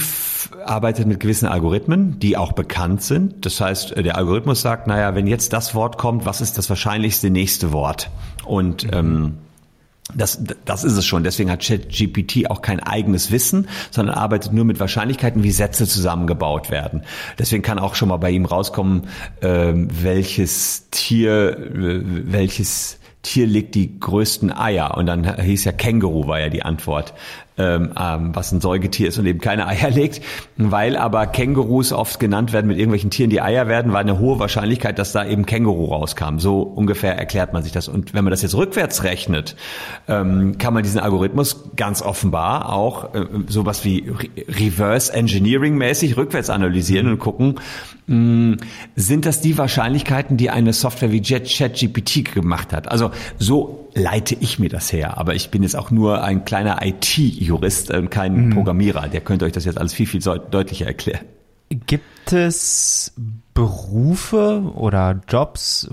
[0.65, 3.45] arbeitet mit gewissen Algorithmen, die auch bekannt sind.
[3.45, 7.29] Das heißt, der Algorithmus sagt, naja, wenn jetzt das Wort kommt, was ist das wahrscheinlichste
[7.29, 8.10] nächste Wort?
[8.45, 9.34] Und ähm,
[10.15, 11.25] das, das ist es schon.
[11.25, 16.71] Deswegen hat ChatGPT auch kein eigenes Wissen, sondern arbeitet nur mit Wahrscheinlichkeiten, wie Sätze zusammengebaut
[16.71, 17.03] werden.
[17.39, 19.07] Deswegen kann auch schon mal bei ihm rauskommen,
[19.41, 24.97] äh, welches Tier, äh, welches Tier legt die größten Eier?
[24.97, 27.13] Und dann hieß ja Känguru war ja die Antwort
[27.62, 30.21] ähm, ähm, was ein Säugetier ist und eben keine Eier legt.
[30.57, 34.39] Weil aber Kängurus oft genannt werden mit irgendwelchen Tieren, die Eier werden, war eine hohe
[34.39, 36.39] Wahrscheinlichkeit, dass da eben Känguru rauskam.
[36.39, 37.88] So ungefähr erklärt man sich das.
[37.88, 39.55] Und wenn man das jetzt rückwärts rechnet,
[40.07, 44.12] ähm, kann man diesen Algorithmus ganz offenbar auch äh, sowas wie
[44.47, 47.60] Reverse Engineering mäßig rückwärts analysieren und gucken,
[48.07, 48.57] mh, hm,
[48.95, 52.89] sind das die Wahrscheinlichkeiten, die eine Software wie ChatGPT gemacht hat?
[52.89, 55.17] Also so leite ich mir das her.
[55.17, 58.50] Aber ich bin jetzt auch nur ein kleiner IT-Jurist und kein mhm.
[58.52, 59.08] Programmierer.
[59.08, 61.26] Der könnte euch das jetzt alles viel, viel deutlicher erklären.
[61.69, 63.13] Gibt es
[63.54, 65.89] Berufe oder Jobs,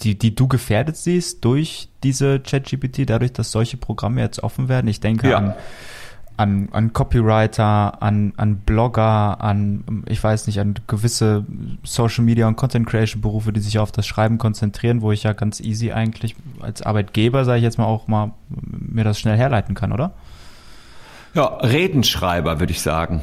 [0.00, 4.88] die, die du gefährdet siehst durch diese ChatGPT, dadurch, dass solche Programme jetzt offen werden?
[4.88, 5.38] Ich denke ja.
[5.38, 5.54] an
[6.36, 11.44] an, an Copywriter, an, an Blogger, an, ich weiß nicht, an gewisse
[11.84, 15.32] Social Media und Content Creation Berufe, die sich auf das Schreiben konzentrieren, wo ich ja
[15.32, 19.74] ganz easy eigentlich als Arbeitgeber, sage ich jetzt mal, auch mal mir das schnell herleiten
[19.74, 20.12] kann, oder?
[21.34, 23.20] Ja, Redenschreiber, würde ich sagen.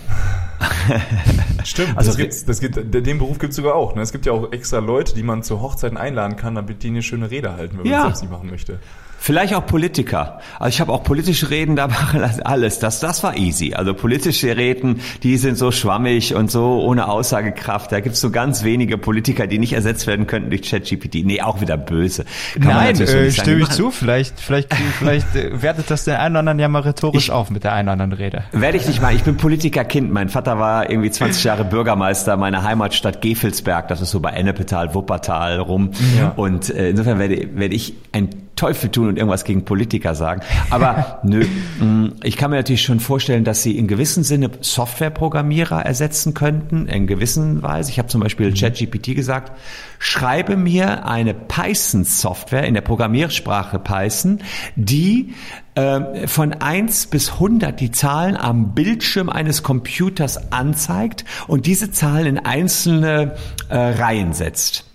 [1.63, 3.95] Stimmt, also das gibt's, das gibt, den Beruf gibt es sogar auch.
[3.95, 4.01] Ne?
[4.01, 7.03] Es gibt ja auch extra Leute, die man zu Hochzeiten einladen kann, damit die eine
[7.03, 8.03] schöne Rede halten, wenn man ja.
[8.03, 8.79] selbst nicht machen möchte.
[9.23, 10.39] Vielleicht auch Politiker.
[10.57, 12.79] Also ich habe auch politische Reden da machen alles.
[12.79, 13.75] Das, das war easy.
[13.75, 17.91] Also politische Reden, die sind so schwammig und so ohne Aussagekraft.
[17.91, 21.23] Da gibt's so ganz wenige Politiker, die nicht ersetzt werden könnten durch ChatGPT.
[21.23, 22.25] Nee, auch wieder böse.
[22.55, 23.91] Kann Nein, äh, stimme ich zu.
[23.91, 27.51] Vielleicht, vielleicht, vielleicht äh, wertet das den einen oder anderen ja mal rhetorisch ich, auf
[27.51, 28.45] mit der einen oder anderen Rede.
[28.53, 29.13] Werde ich nicht mal.
[29.13, 30.11] Ich bin Politikerkind.
[30.11, 33.87] Mein Vater war irgendwie 20 Jahre Bürgermeister meiner Heimatstadt Gefelsberg.
[33.87, 35.91] Das ist so bei Ennepetal, Wuppertal rum.
[36.17, 36.29] Ja.
[36.35, 38.29] Und äh, insofern werde, werde ich ein
[38.61, 40.41] Teufel tun und irgendwas gegen Politiker sagen.
[40.69, 41.43] Aber nö,
[41.79, 46.85] mm, ich kann mir natürlich schon vorstellen, dass sie in gewissem Sinne Softwareprogrammierer ersetzen könnten,
[46.85, 47.89] in gewissen Weise.
[47.89, 48.53] Ich habe zum Beispiel mhm.
[48.53, 49.53] ChatGPT gesagt,
[49.97, 54.41] schreibe mir eine Python-Software in der Programmiersprache Python,
[54.75, 55.33] die
[55.73, 62.27] äh, von 1 bis 100 die Zahlen am Bildschirm eines Computers anzeigt und diese Zahlen
[62.27, 63.33] in einzelne
[63.69, 64.90] äh, Reihen setzt.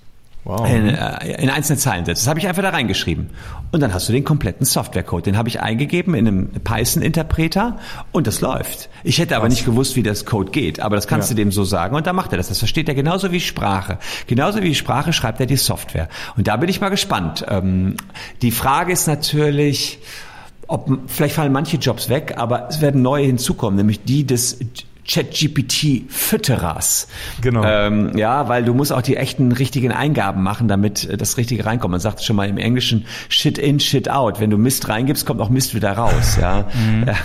[0.47, 0.65] Wow.
[0.71, 2.23] In, äh, in einzelne Zeilen setzt.
[2.23, 3.31] Das habe ich einfach da reingeschrieben.
[3.73, 5.27] Und dann hast du den kompletten Softwarecode.
[5.27, 7.79] Den habe ich eingegeben in einem Python-Interpreter
[8.13, 8.89] und das läuft.
[9.03, 11.35] Ich hätte aber nicht gewusst, wie das Code geht, aber das kannst ja.
[11.35, 12.47] du dem so sagen und dann macht er das.
[12.47, 13.99] Das versteht er genauso wie Sprache.
[14.29, 16.09] Genauso wie Sprache schreibt er die Software.
[16.37, 17.45] Und da bin ich mal gespannt.
[17.49, 17.97] Ähm,
[18.41, 19.99] die Frage ist natürlich,
[20.69, 24.61] ob vielleicht fallen manche Jobs weg, aber es werden neue hinzukommen, nämlich die des
[25.09, 27.09] ChatGPT-Fütterers.
[27.41, 27.65] Genau.
[27.65, 31.93] Ähm, ja, weil du musst auch die echten richtigen Eingaben machen, damit das Richtige reinkommt.
[31.93, 34.41] Man sagt schon mal im Englischen Shit in, Shit out.
[34.41, 36.37] Wenn du Mist reingibst, kommt auch Mist wieder raus.
[36.41, 36.67] Ja.
[36.75, 37.07] Mhm.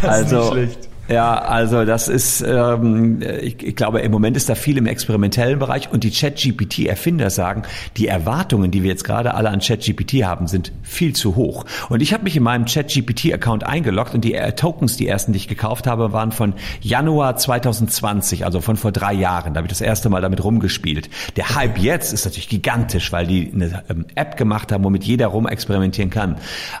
[0.00, 0.89] Das also, ist nicht schlecht.
[1.10, 5.58] Ja, also das ist, ähm, ich, ich glaube, im Moment ist da viel im experimentellen
[5.58, 7.64] Bereich und die ChatGPT-Erfinder sagen,
[7.96, 11.64] die Erwartungen, die wir jetzt gerade alle an ChatGPT haben, sind viel zu hoch.
[11.88, 15.38] Und ich habe mich in meinem ChatGPT-Account eingeloggt und die äh, Tokens, die ersten, die
[15.38, 19.54] ich gekauft habe, waren von Januar 2020, also von vor drei Jahren.
[19.54, 21.10] Da habe ich das erste Mal damit rumgespielt.
[21.34, 25.26] Der Hype jetzt ist natürlich gigantisch, weil die eine ähm, App gemacht haben, womit jeder
[25.26, 26.36] rumexperimentieren kann.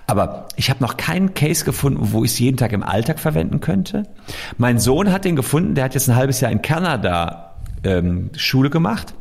[0.06, 3.58] Aber ich habe noch keinen Case gefunden, wo ich es jeden Tag im Alltag verwenden
[3.58, 4.04] könnte.
[4.58, 7.54] Mein Sohn hat den gefunden, der hat jetzt ein halbes Jahr in Kanada
[7.84, 9.14] ähm, Schule gemacht.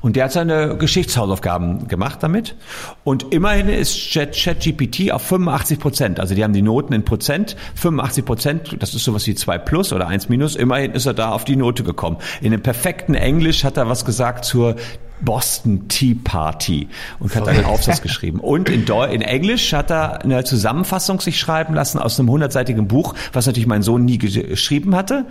[0.00, 2.56] Und der hat seine Geschichtshausaufgaben gemacht damit.
[3.04, 6.20] Und immerhin ist ChatGPT auf 85 Prozent.
[6.20, 7.56] Also die haben die Noten in Prozent.
[7.74, 10.56] 85 Prozent, das ist sowas wie 2 plus oder 1 minus.
[10.56, 12.18] Immerhin ist er da auf die Note gekommen.
[12.40, 14.76] In dem perfekten Englisch hat er was gesagt zur
[15.20, 18.40] Boston Tea Party und hat einen Aufsatz geschrieben.
[18.40, 22.88] Und in, Deu in Englisch hat er eine Zusammenfassung sich schreiben lassen aus einem hundertseitigen
[22.88, 25.26] Buch, was natürlich mein Sohn nie geschrieben hatte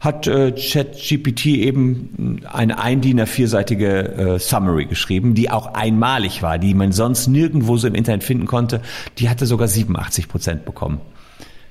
[0.00, 6.74] hat äh, ChatGPT eben eine eindiener vierseitige äh, Summary geschrieben, die auch einmalig war, die
[6.74, 8.80] man sonst nirgendwo so im Internet finden konnte.
[9.18, 11.00] Die hatte sogar 87 Prozent bekommen.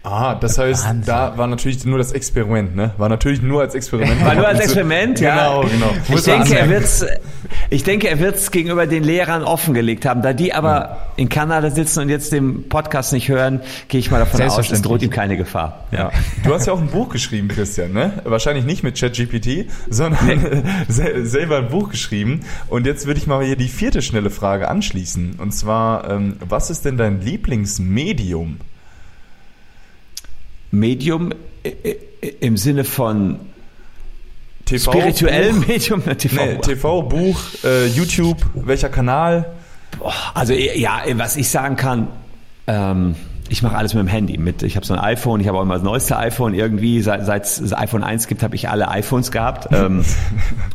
[0.10, 1.06] Ah, das heißt, Wahnsinn.
[1.06, 2.92] da war natürlich nur das Experiment, ne?
[2.98, 4.24] War natürlich nur als Experiment.
[4.24, 5.60] War nur als Experiment, ja.
[5.60, 6.16] Genau, genau.
[6.16, 7.06] Ich denke, er wird's,
[7.70, 10.22] ich denke, er wird's gegenüber den Lehrern offengelegt haben.
[10.22, 10.98] Da die aber ja.
[11.18, 14.82] in Kanada sitzen und jetzt den Podcast nicht hören, gehe ich mal davon aus, es
[14.82, 15.84] droht ihm keine Gefahr.
[15.92, 16.12] Ja.
[16.46, 18.14] Du hast ja auch ein Buch geschrieben, Christian, ne?
[18.24, 20.38] Wahrscheinlich nicht mit ChatGPT, sondern nee.
[20.88, 22.46] selber ein Buch geschrieben.
[22.70, 25.36] Und jetzt würde ich mal hier die vierte schnelle Frage anschließen.
[25.38, 28.58] Und zwar, ähm, was ist denn dein Lieblingsmedium?
[30.72, 31.34] Medium
[32.40, 33.40] im Sinne von
[34.66, 36.04] TV, spirituellem Medium?
[36.18, 39.54] TV, nee, TV Buch, äh, YouTube, welcher Kanal?
[40.34, 42.10] Also ja, was ich sagen kann,
[42.68, 43.16] ähm,
[43.50, 44.38] ich mache alles mit dem Handy.
[44.38, 46.54] Mit, ich habe so ein iPhone, ich habe auch immer das neueste iPhone.
[46.54, 49.68] Irgendwie, seit, seit es iPhone 1 gibt, habe ich alle iPhones gehabt.
[49.78, 50.04] Ähm,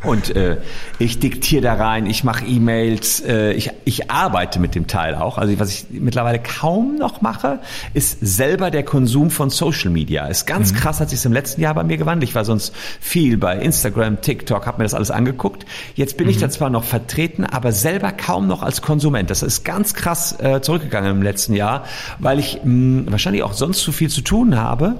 [0.04, 0.58] und äh,
[0.98, 5.38] ich diktiere da rein, ich mache E-Mails, äh, ich, ich arbeite mit dem Teil auch.
[5.38, 7.58] Also was ich mittlerweile kaum noch mache,
[7.94, 10.26] ist selber der Konsum von Social Media.
[10.26, 10.76] Ist ganz mhm.
[10.76, 12.28] krass, hat sich im letzten Jahr bei mir gewandelt.
[12.28, 15.66] Ich war sonst viel bei Instagram, TikTok, habe mir das alles angeguckt.
[15.94, 16.32] Jetzt bin mhm.
[16.32, 19.30] ich da zwar noch vertreten, aber selber kaum noch als Konsument.
[19.30, 21.84] Das ist ganz krass äh, zurückgegangen im letzten Jahr,
[22.20, 24.96] weil ich mh, wahrscheinlich auch sonst zu viel zu tun habe,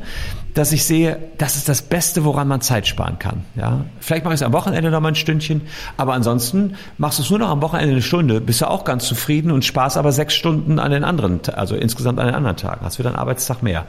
[0.54, 3.44] dass ich sehe, das ist das Beste, woran man Zeit sparen kann.
[3.56, 5.62] Ja, vielleicht mache ich es am Wochenende noch mal ein Stündchen,
[5.96, 9.06] aber ansonsten machst du es nur noch am Wochenende eine Stunde, bist du auch ganz
[9.06, 12.84] zufrieden und sparst aber sechs Stunden an den anderen, also insgesamt an den anderen Tagen.
[12.84, 13.86] Hast wieder einen Arbeitstag mehr.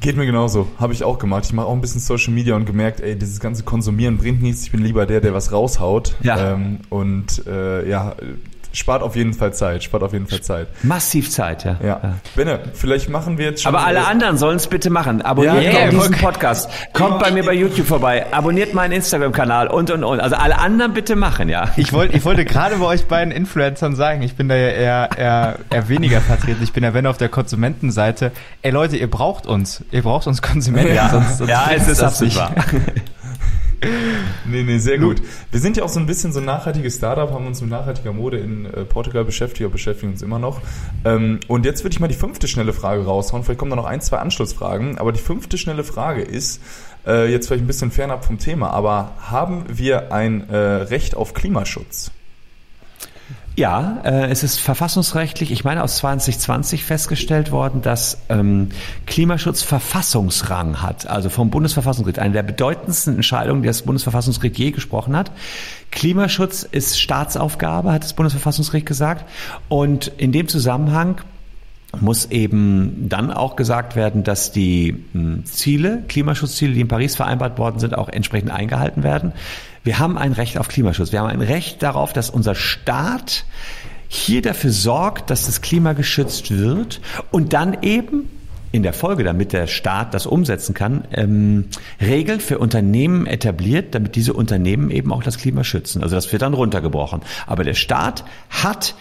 [0.00, 0.68] Geht mir genauso.
[0.78, 1.46] Habe ich auch gemacht.
[1.46, 4.64] Ich mache auch ein bisschen Social Media und gemerkt, ey, dieses ganze Konsumieren bringt nichts.
[4.64, 6.16] Ich bin lieber der, der was raushaut.
[6.22, 6.52] Ja.
[6.52, 8.14] Ähm, und äh, ja,
[8.74, 10.68] spart auf jeden Fall Zeit, spart auf jeden Fall Zeit.
[10.82, 11.76] Massiv Zeit, ja.
[11.80, 12.00] Ja.
[12.02, 12.14] ja.
[12.34, 13.74] Benne, vielleicht machen wir jetzt schon.
[13.74, 15.22] Aber alle anderen sollen es bitte machen.
[15.22, 16.70] Abonniert ja, yeah, diesen Podcast.
[16.92, 18.26] Kommt bei mir bei YouTube vorbei.
[18.32, 20.20] Abonniert meinen Instagram-Kanal und und und.
[20.20, 21.70] Also alle anderen bitte machen, ja.
[21.76, 25.10] Ich wollte, ich wollte gerade bei euch beiden Influencern sagen, ich bin da ja eher,
[25.16, 26.62] eher, eher weniger vertreten.
[26.62, 28.32] Ich bin ja wenn auf der Konsumentenseite.
[28.62, 29.84] Ey Leute, ihr braucht uns.
[29.90, 30.94] Ihr braucht uns Konsumenten.
[30.94, 32.54] Ja, sonst, sonst ja es ist absolut wahr.
[34.46, 35.22] nee, nee, sehr gut.
[35.50, 38.12] Wir sind ja auch so ein bisschen so ein nachhaltiges Startup, haben uns mit nachhaltiger
[38.12, 40.60] Mode in äh, Portugal beschäftigt, beschäftigen uns immer noch.
[41.04, 43.44] Ähm, und jetzt würde ich mal die fünfte schnelle Frage raushauen.
[43.44, 44.98] Vielleicht kommen da noch ein, zwei Anschlussfragen.
[44.98, 46.60] Aber die fünfte schnelle Frage ist,
[47.06, 51.34] äh, jetzt vielleicht ein bisschen fernab vom Thema, aber haben wir ein äh, Recht auf
[51.34, 52.10] Klimaschutz?
[53.56, 58.70] Ja, äh, es ist verfassungsrechtlich, ich meine aus 2020 festgestellt worden, dass ähm,
[59.06, 62.18] Klimaschutz Verfassungsrang hat, also vom Bundesverfassungsgericht.
[62.18, 65.30] Eine der bedeutendsten Entscheidungen, die das Bundesverfassungsgericht je gesprochen hat.
[65.92, 69.24] Klimaschutz ist Staatsaufgabe, hat das Bundesverfassungsgericht gesagt.
[69.68, 71.20] Und in dem Zusammenhang
[72.00, 77.56] muss eben dann auch gesagt werden, dass die hm, Ziele, Klimaschutzziele, die in Paris vereinbart
[77.58, 79.32] worden sind, auch entsprechend eingehalten werden.
[79.84, 81.12] Wir haben ein Recht auf Klimaschutz.
[81.12, 83.44] Wir haben ein Recht darauf, dass unser Staat
[84.08, 88.30] hier dafür sorgt, dass das Klima geschützt wird und dann eben
[88.72, 91.66] in der Folge, damit der Staat das umsetzen kann, ähm,
[92.00, 96.02] Regeln für Unternehmen etabliert, damit diese Unternehmen eben auch das Klima schützen.
[96.02, 97.20] Also das wird dann runtergebrochen.
[97.46, 98.96] Aber der Staat hat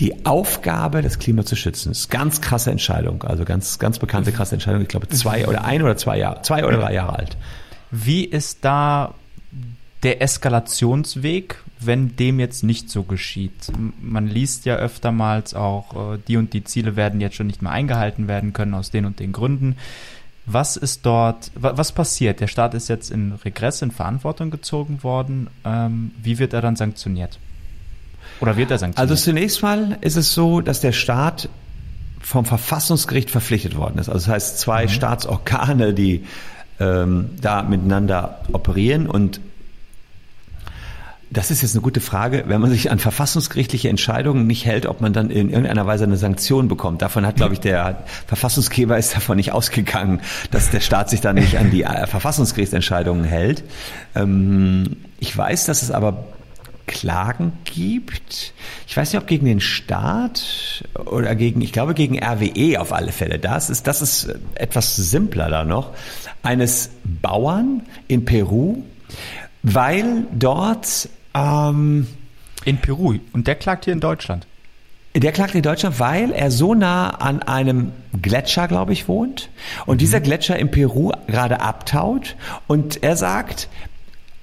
[0.00, 1.90] die Aufgabe, das Klima zu schützen.
[1.90, 4.82] Das ist ganz krasse Entscheidung, also ganz, ganz bekannte krasse Entscheidung.
[4.82, 7.36] Ich glaube zwei oder ein oder zwei Jahre, zwei oder drei Jahre alt.
[7.92, 9.14] Wie ist da
[10.02, 13.72] der Eskalationsweg, wenn dem jetzt nicht so geschieht.
[14.00, 17.72] Man liest ja öftermals auch, äh, die und die Ziele werden jetzt schon nicht mehr
[17.72, 19.76] eingehalten werden können aus den und den Gründen.
[20.46, 22.40] Was ist dort, was passiert?
[22.40, 25.48] Der Staat ist jetzt in Regress, in Verantwortung gezogen worden.
[25.64, 27.38] Ähm, wie wird er dann sanktioniert?
[28.40, 29.10] Oder wird er sanktioniert?
[29.10, 31.48] Also zunächst mal ist es so, dass der Staat
[32.20, 34.08] vom Verfassungsgericht verpflichtet worden ist.
[34.08, 34.88] Also das heißt, zwei mhm.
[34.88, 36.24] Staatsorgane, die
[36.80, 39.40] ähm, da miteinander operieren und
[41.30, 42.44] das ist jetzt eine gute Frage.
[42.48, 46.16] Wenn man sich an verfassungsgerichtliche Entscheidungen nicht hält, ob man dann in irgendeiner Weise eine
[46.16, 47.02] Sanktion bekommt.
[47.02, 51.36] Davon hat, glaube ich, der Verfassungsgeber ist davon nicht ausgegangen, dass der Staat sich dann
[51.36, 53.62] nicht an die äh, Verfassungsgerichtsentscheidungen hält.
[54.16, 56.24] Ähm, ich weiß, dass es aber
[56.86, 58.52] Klagen gibt.
[58.88, 63.12] Ich weiß nicht, ob gegen den Staat oder gegen, ich glaube, gegen RWE auf alle
[63.12, 63.38] Fälle.
[63.38, 65.92] Das ist, das ist etwas simpler da noch.
[66.42, 68.82] Eines Bauern in Peru,
[69.62, 72.06] weil dort ähm,
[72.64, 73.16] in Peru.
[73.32, 74.46] Und der klagt hier in Deutschland.
[75.14, 79.50] Der klagt in Deutschland, weil er so nah an einem Gletscher, glaube ich, wohnt.
[79.86, 79.98] Und mhm.
[79.98, 82.36] dieser Gletscher in Peru gerade abtaut.
[82.68, 83.68] Und er sagt,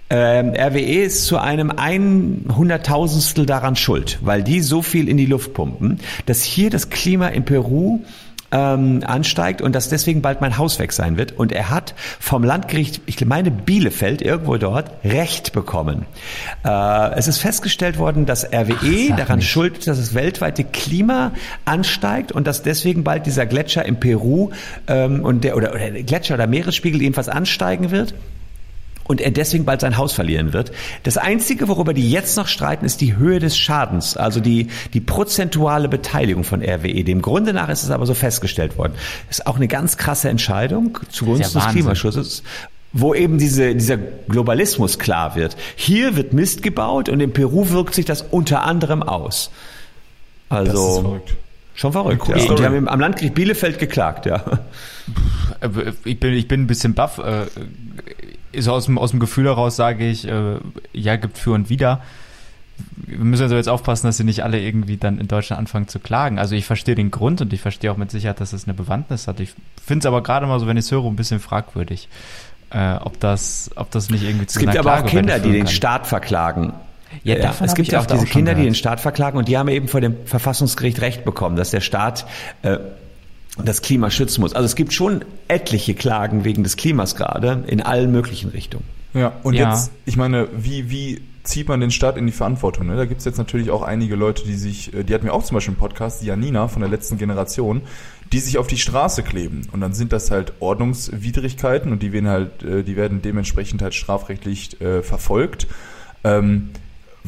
[0.09, 5.53] ähm, RWE ist zu einem Einhunderttausendstel daran schuld, weil die so viel in die Luft
[5.53, 8.01] pumpen, dass hier das Klima in Peru
[8.51, 11.33] ähm, ansteigt und dass deswegen bald mein Haus weg sein wird.
[11.33, 16.05] Und er hat vom Landgericht, ich meine Bielefeld, irgendwo dort, Recht bekommen.
[16.63, 21.31] Äh, es ist festgestellt worden, dass RWE Ach, daran schuld ist, dass das weltweite Klima
[21.65, 24.51] ansteigt und dass deswegen bald dieser Gletscher in Peru
[24.87, 28.13] ähm, und der oder, oder Gletscher oder Meeresspiegel jedenfalls ansteigen wird
[29.07, 30.71] und er deswegen bald sein Haus verlieren wird.
[31.03, 35.01] Das Einzige, worüber die jetzt noch streiten, ist die Höhe des Schadens, also die, die
[35.01, 37.03] prozentuale Beteiligung von RWE.
[37.03, 38.93] Dem Grunde nach ist es aber so festgestellt worden.
[39.27, 42.43] Das ist auch eine ganz krasse Entscheidung zugunsten des Klimaschutzes
[42.93, 45.57] wo eben diese, dieser Globalismus klar wird.
[45.75, 49.51] Hier wird Mist gebaut und in Peru wirkt sich das unter anderem aus.
[50.49, 51.35] Also das ist verrückt.
[51.75, 52.27] schon verrückt.
[52.27, 52.49] Ja.
[52.49, 54.43] Und die haben am Landgericht Bielefeld geklagt, ja.
[56.05, 57.19] Ich bin, ich bin ein bisschen baff.
[58.57, 60.57] Äh, ist aus dem, aus dem Gefühl heraus sage ich, äh,
[60.93, 62.01] ja, gibt für und wieder.
[62.95, 65.99] Wir müssen also jetzt aufpassen, dass sie nicht alle irgendwie dann in Deutschland anfangen zu
[65.99, 66.37] klagen.
[66.37, 69.27] Also ich verstehe den Grund und ich verstehe auch mit Sicherheit, dass es eine Bewandtnis
[69.27, 69.39] hat.
[69.39, 72.07] Ich finde es aber gerade mal so, wenn ich es höre, ein bisschen fragwürdig,
[72.69, 75.67] äh, ob das, ob das nicht irgendwie zu Es gibt aber auch Kinder, die den
[75.67, 76.73] Staat verklagen.
[77.23, 79.57] Ja, ja es gibt ja auch diese auch Kinder, die den Staat verklagen und die
[79.57, 82.27] haben eben vor dem Verfassungsgericht Recht bekommen, dass der Staat
[82.61, 82.77] äh,
[83.63, 84.53] das Klima schützen muss.
[84.53, 88.85] Also es gibt schon etliche Klagen wegen des Klimas gerade in allen möglichen Richtungen.
[89.13, 89.71] Ja, und ja.
[89.71, 92.87] jetzt, ich meine, wie, wie zieht man den Staat in die Verantwortung?
[92.87, 92.95] Ne?
[92.95, 95.43] Da gibt es jetzt natürlich auch einige Leute, die sich, äh, die hatten wir auch
[95.43, 97.81] zum Beispiel im Podcast, die Janina von der letzten Generation,
[98.31, 99.67] die sich auf die Straße kleben.
[99.71, 103.95] Und dann sind das halt Ordnungswidrigkeiten und die werden halt, äh, die werden dementsprechend halt
[103.95, 105.67] strafrechtlich äh, verfolgt.
[106.23, 106.69] Ähm,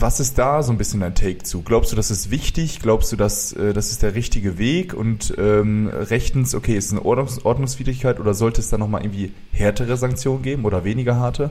[0.01, 1.61] was ist da so ein bisschen dein Take zu?
[1.61, 2.79] Glaubst du, das ist wichtig?
[2.79, 4.93] Glaubst du, dass äh, das ist der richtige Weg?
[4.93, 9.31] Und ähm, rechtens, okay, ist es eine Ordnungs Ordnungswidrigkeit oder sollte es da nochmal irgendwie
[9.51, 11.49] härtere Sanktionen geben oder weniger harte?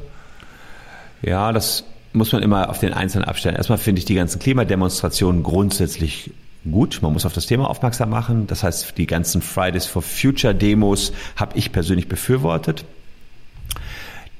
[1.22, 3.56] Ja, das muss man immer auf den Einzelnen abstellen.
[3.56, 6.30] Erstmal finde ich die ganzen Klimademonstrationen grundsätzlich
[6.70, 7.00] gut.
[7.02, 8.46] Man muss auf das Thema aufmerksam machen.
[8.46, 12.84] Das heißt, die ganzen Fridays for Future Demos habe ich persönlich befürwortet.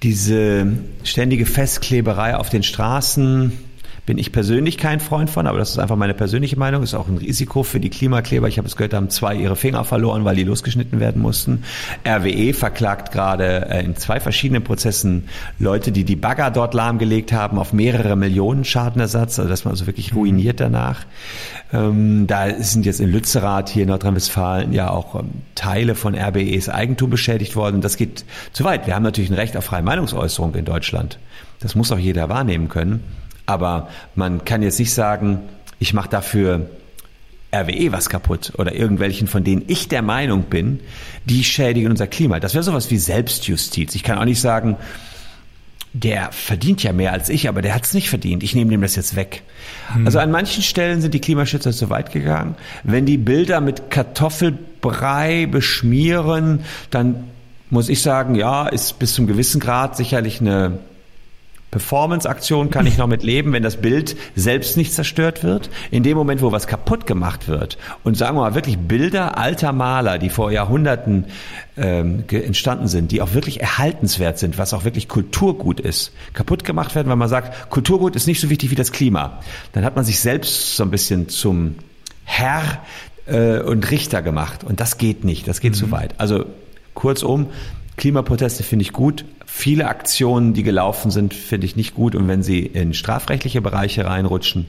[0.03, 0.67] Diese
[1.03, 3.53] ständige Festkleberei auf den Straßen,
[4.09, 6.83] bin ich persönlich kein Freund von, aber das ist einfach meine persönliche Meinung.
[6.83, 8.49] Ist auch ein Risiko für die Klimakleber.
[8.49, 11.63] Ich habe es gehört, da haben zwei ihre Finger verloren, weil die losgeschnitten werden mussten.
[12.07, 17.59] RWE verklagt gerade äh, in zwei verschiedenen Prozessen Leute, die die Bagger dort lahmgelegt haben,
[17.59, 21.05] auf mehrere Millionen Schadenersatz, also dass man also wirklich ruiniert danach.
[21.71, 26.71] Ähm, da sind jetzt in Lützerath hier in Nordrhein-Westfalen ja auch ähm, Teile von RWEs
[26.71, 27.83] Eigentum beschädigt worden.
[27.83, 28.87] Das geht zu weit.
[28.87, 31.19] Wir haben natürlich ein Recht auf freie Meinungsäußerung in Deutschland.
[31.61, 33.03] Das muss auch jeder wahrnehmen können.
[33.49, 35.41] Aber man kann jetzt nicht sagen,
[35.79, 36.69] ich mache dafür
[37.51, 40.81] RWE was kaputt oder irgendwelchen, von denen ich der Meinung bin,
[41.25, 42.41] die schädigen unser Klima.
[42.41, 43.95] Das wäre sowas wie Selbstjustiz.
[43.95, 44.77] Ich kann auch nicht sagen,
[45.95, 48.43] der verdient ja mehr als ich, aber der hat es nicht verdient.
[48.43, 49.43] Ich nehme dem das jetzt weg.
[49.95, 50.05] Hm.
[50.05, 52.55] Also an manchen Stellen sind die Klimaschützer zu weit gegangen.
[52.85, 57.25] Wenn die Bilder mit Kartoffelbrei beschmieren, dann
[57.71, 60.81] muss ich sagen, ja, ist bis zum gewissen Grad sicherlich eine
[61.71, 65.69] Performance-Aktion kann ich noch mit leben, wenn das Bild selbst nicht zerstört wird.
[65.91, 69.73] In dem Moment, wo was kaputt gemacht wird und sagen wir mal wirklich Bilder alter
[69.73, 71.27] Maler, die vor Jahrhunderten
[71.77, 76.95] ähm, entstanden sind, die auch wirklich erhaltenswert sind, was auch wirklich Kulturgut ist, kaputt gemacht
[76.95, 79.41] werden, weil man sagt, Kulturgut ist nicht so wichtig wie das Klima.
[79.73, 81.77] Dann hat man sich selbst so ein bisschen zum
[82.25, 82.83] Herr
[83.27, 85.77] äh, und Richter gemacht und das geht nicht, das geht mhm.
[85.77, 86.15] zu weit.
[86.19, 86.47] Also
[86.95, 87.49] kurzum,
[87.99, 89.27] Klimaproteste finde ich gut.
[89.45, 92.15] Viele Aktionen, die gelaufen sind, finde ich nicht gut.
[92.15, 94.67] Und wenn sie in strafrechtliche Bereiche reinrutschen,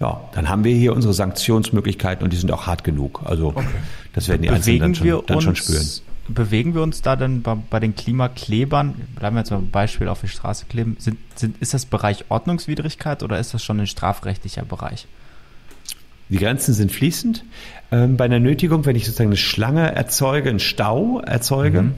[0.00, 3.22] ja, dann haben wir hier unsere Sanktionsmöglichkeiten und die sind auch hart genug.
[3.24, 3.66] Also okay.
[4.14, 5.86] das werden die Einzelnen dann schon, dann schon spüren.
[6.28, 10.08] Bewegen wir uns da dann bei, bei, den Klimaklebern, bleiben wir jetzt mal ein Beispiel
[10.08, 13.86] auf die Straße kleben, sind, sind, ist das Bereich Ordnungswidrigkeit oder ist das schon ein
[13.86, 15.06] strafrechtlicher Bereich?
[16.28, 17.44] Die Grenzen sind fließend.
[17.90, 21.94] Ähm, bei einer Nötigung, wenn ich sozusagen eine Schlange erzeuge, einen Stau erzeuge, mhm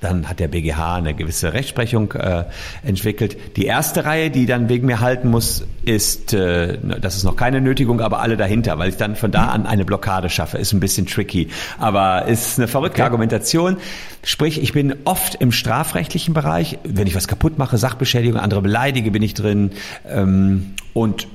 [0.00, 2.44] dann hat der BGH eine gewisse Rechtsprechung äh,
[2.82, 3.36] entwickelt.
[3.56, 7.60] Die erste Reihe, die dann wegen mir halten muss, ist, äh, das ist noch keine
[7.60, 10.58] Nötigung, aber alle dahinter, weil ich dann von da an eine Blockade schaffe.
[10.58, 13.06] Ist ein bisschen tricky, aber ist eine verrückte okay.
[13.06, 13.76] Argumentation.
[14.24, 16.78] Sprich, ich bin oft im strafrechtlichen Bereich.
[16.84, 19.70] Wenn ich was kaputt mache, Sachbeschädigung, andere beleidige, bin ich drin.
[20.08, 21.28] Ähm, und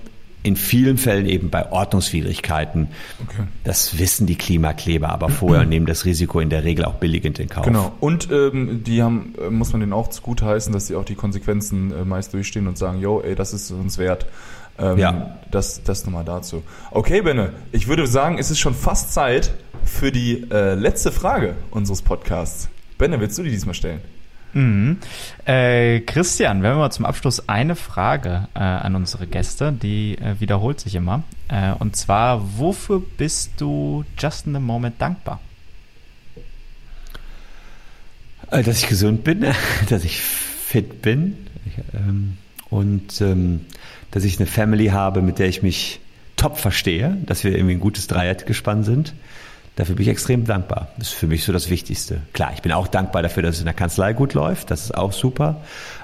[0.45, 2.89] in vielen Fällen eben bei Ordnungswidrigkeiten.
[3.27, 3.47] Okay.
[3.63, 7.39] Das wissen die Klimakleber aber vorher und nehmen das Risiko in der Regel auch billigend
[7.39, 7.65] in Kauf.
[7.65, 7.93] Genau.
[7.99, 11.15] Und ähm, die haben, äh, muss man denen auch gut heißen, dass sie auch die
[11.15, 14.27] Konsequenzen äh, meist durchstehen und sagen, yo, ey, das ist uns wert.
[14.77, 15.39] Ähm, ja.
[15.49, 16.61] Das, das nochmal dazu.
[16.91, 19.51] Okay, Benne, ich würde sagen, es ist schon fast Zeit
[19.83, 22.69] für die äh, letzte Frage unseres Podcasts.
[22.99, 24.01] Benne, willst du die diesmal stellen?
[24.55, 24.99] Mhm.
[25.43, 30.39] Äh, Christian, wir haben mal zum Abschluss eine Frage äh, an unsere Gäste, die äh,
[30.39, 31.23] wiederholt sich immer.
[31.49, 35.41] Äh, und zwar, wofür bist du just in the moment dankbar?
[38.49, 39.45] Äh, dass ich gesund bin,
[39.89, 41.35] dass ich fit bin
[41.93, 42.37] ähm,
[42.69, 43.65] und ähm,
[44.11, 45.99] dass ich eine Family habe, mit der ich mich
[46.37, 49.13] top verstehe, dass wir irgendwie ein gutes Dreiergespann sind.
[49.75, 50.87] Dafür bin ich extrem dankbar.
[50.97, 52.21] Das ist für mich so das Wichtigste.
[52.33, 54.71] Klar, ich bin auch dankbar dafür, dass es in der Kanzlei gut läuft.
[54.71, 55.57] Das ist auch super.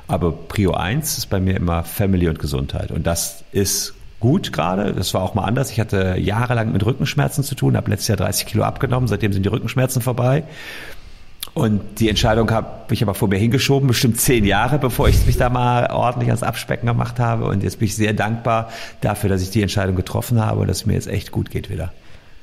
[0.08, 2.92] Aber Prio 1 ist bei mir immer Family und Gesundheit.
[2.92, 4.94] Und das ist gut gerade.
[4.94, 5.72] Das war auch mal anders.
[5.72, 9.08] Ich hatte jahrelang mit Rückenschmerzen zu tun, habe letztes Jahr 30 Kilo abgenommen.
[9.08, 10.44] Seitdem sind die Rückenschmerzen vorbei.
[11.54, 15.38] Und die Entscheidung habe ich aber vor mir hingeschoben, bestimmt zehn Jahre, bevor ich mich
[15.38, 17.46] da mal ordentlich ans Abspecken gemacht habe.
[17.46, 18.70] Und jetzt bin ich sehr dankbar
[19.02, 21.70] dafür, dass ich die Entscheidung getroffen habe und dass es mir jetzt echt gut geht
[21.70, 21.92] wieder.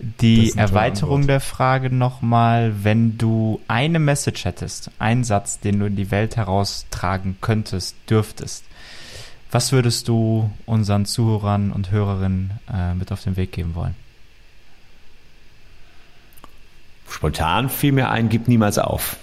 [0.01, 5.97] Die Erweiterung der Frage nochmal, wenn du eine Message hättest, einen Satz, den du in
[5.97, 8.65] die Welt heraustragen könntest, dürftest,
[9.51, 13.97] was würdest du unseren Zuhörern und Hörerinnen äh, mit auf den Weg geben wollen?
[17.11, 19.17] Spontan fiel mir ein, gib niemals auf.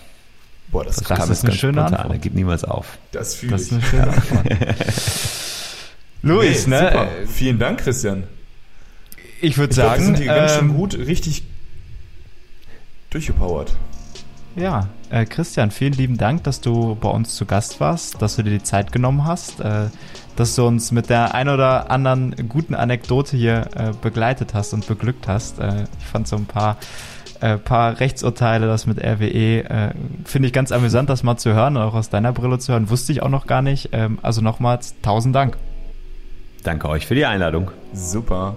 [0.70, 2.02] Boah, das, das, das ist eine schöne spontan.
[2.02, 2.22] Antwort.
[2.22, 2.98] Gib niemals auf.
[3.12, 3.70] Das fühle ich.
[3.70, 4.48] Das ist eine schöne Antwort.
[6.24, 6.90] Luis, nee, ne?
[6.92, 7.08] Super.
[7.28, 8.24] Vielen Dank, Christian.
[9.46, 11.44] Ich würde sagen, glaub, sind hier ähm, ganz schön ähm, gut, richtig
[13.12, 13.76] durchgepowert.
[14.56, 18.44] Ja, äh, Christian, vielen lieben Dank, dass du bei uns zu Gast warst, dass du
[18.44, 19.90] dir die Zeit genommen hast, äh,
[20.36, 24.88] dass du uns mit der ein oder anderen guten Anekdote hier äh, begleitet hast und
[24.88, 25.60] beglückt hast.
[25.60, 26.78] Äh, ich fand so ein paar
[27.42, 29.94] äh, paar Rechtsurteile, das mit RWE, äh,
[30.24, 33.12] finde ich ganz amüsant, das mal zu hören, auch aus deiner Brille zu hören, wusste
[33.12, 33.90] ich auch noch gar nicht.
[33.92, 35.58] Ähm, also nochmals tausend Dank.
[36.64, 37.70] Danke euch für die Einladung.
[37.94, 38.56] Super.